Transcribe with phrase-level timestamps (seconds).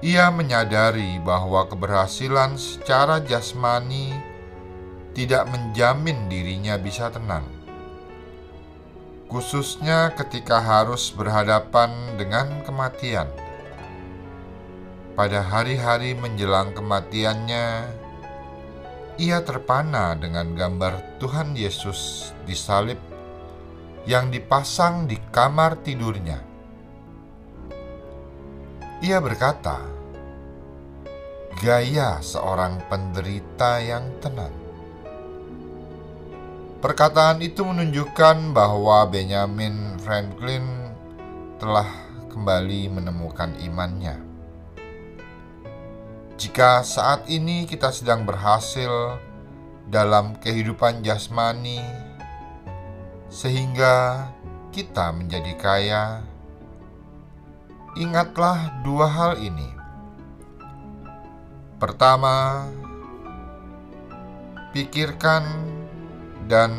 [0.00, 4.14] Ia menyadari bahwa keberhasilan secara jasmani
[5.12, 7.44] tidak menjamin dirinya bisa tenang,
[9.26, 13.26] khususnya ketika harus berhadapan dengan kematian.
[15.18, 17.66] Pada hari-hari menjelang kematiannya,
[19.18, 23.09] ia terpana dengan gambar Tuhan Yesus disalib
[24.08, 26.40] yang dipasang di kamar tidurnya.
[29.00, 29.80] Ia berkata,
[31.60, 34.52] "Gaya seorang penderita yang tenang."
[36.80, 40.64] Perkataan itu menunjukkan bahwa Benjamin Franklin
[41.60, 41.88] telah
[42.32, 44.16] kembali menemukan imannya.
[46.40, 49.20] Jika saat ini kita sedang berhasil
[49.92, 51.84] dalam kehidupan jasmani,
[53.30, 54.26] sehingga
[54.74, 56.04] kita menjadi kaya,
[57.94, 59.70] ingatlah dua hal ini.
[61.78, 62.66] Pertama,
[64.74, 65.46] pikirkan
[66.50, 66.74] dan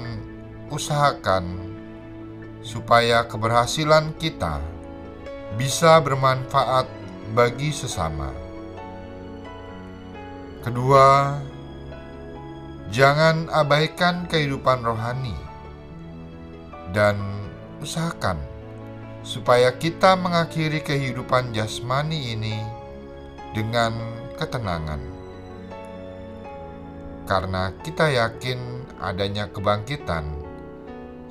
[0.68, 1.56] usahakan
[2.62, 4.60] supaya keberhasilan kita
[5.56, 6.86] bisa bermanfaat
[7.32, 8.30] bagi sesama.
[10.62, 11.40] Kedua,
[12.94, 15.51] jangan abaikan kehidupan rohani
[16.92, 17.18] dan
[17.80, 18.38] usahakan
[19.22, 22.58] supaya kita mengakhiri kehidupan jasmani ini
[23.54, 23.94] dengan
[24.38, 25.02] ketenangan.
[27.30, 28.60] Karena kita yakin
[29.00, 30.26] adanya kebangkitan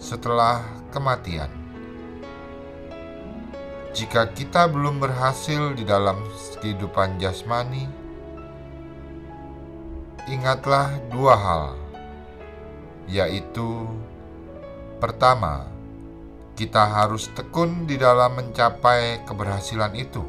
[0.00, 1.50] setelah kematian.
[3.90, 6.22] Jika kita belum berhasil di dalam
[6.62, 7.90] kehidupan jasmani,
[10.30, 11.64] ingatlah dua hal,
[13.10, 13.90] yaitu
[15.00, 15.64] Pertama,
[16.52, 20.20] kita harus tekun di dalam mencapai keberhasilan itu.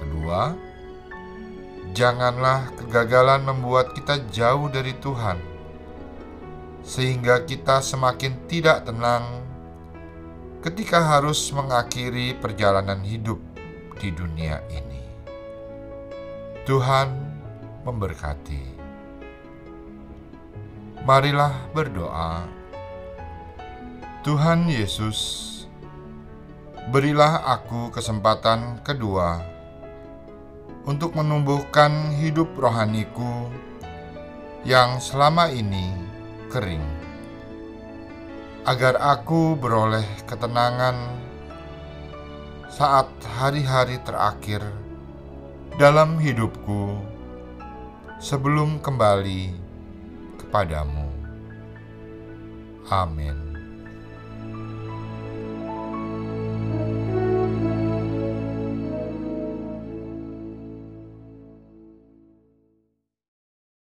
[0.00, 0.56] Kedua,
[1.92, 5.36] janganlah kegagalan membuat kita jauh dari Tuhan,
[6.80, 9.44] sehingga kita semakin tidak tenang
[10.64, 13.44] ketika harus mengakhiri perjalanan hidup
[14.00, 15.04] di dunia ini.
[16.64, 17.08] Tuhan
[17.84, 18.80] memberkati.
[21.04, 22.59] Marilah berdoa.
[24.20, 25.48] Tuhan Yesus,
[26.92, 29.40] berilah aku kesempatan kedua
[30.84, 33.48] untuk menumbuhkan hidup rohaniku
[34.68, 35.96] yang selama ini
[36.52, 36.84] kering,
[38.68, 41.00] agar aku beroleh ketenangan
[42.68, 43.08] saat
[43.40, 44.60] hari-hari terakhir
[45.80, 46.92] dalam hidupku
[48.20, 49.56] sebelum kembali
[50.44, 51.08] kepadamu.
[52.92, 53.49] Amin.